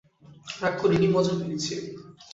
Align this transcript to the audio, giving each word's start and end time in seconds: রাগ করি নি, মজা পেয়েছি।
রাগ 0.61 0.73
করি 0.81 0.95
নি, 1.01 1.07
মজা 1.15 1.33
পেয়েছি। 1.39 1.73